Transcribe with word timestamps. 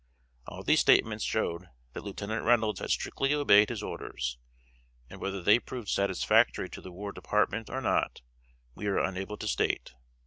All 0.47 0.63
these 0.63 0.79
statements 0.79 1.23
showed 1.23 1.69
that 1.93 2.01
Lieutenant 2.03 2.43
Reynolds 2.43 2.79
had 2.79 2.89
strictly 2.89 3.35
obeyed 3.35 3.69
his 3.69 3.83
orders; 3.83 4.39
and 5.11 5.21
whether 5.21 5.43
they 5.43 5.59
proved 5.59 5.89
satisfactory 5.89 6.69
to 6.71 6.81
the 6.81 6.91
War 6.91 7.11
Department 7.11 7.69
or 7.69 7.81
not, 7.81 8.21
we 8.73 8.87
are 8.87 8.97
unable 8.97 9.37
to 9.37 9.47
state. 9.47 9.93